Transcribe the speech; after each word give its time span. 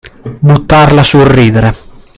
Buttarla 0.39 1.03
sul 1.03 1.25
ridere. 1.25 1.73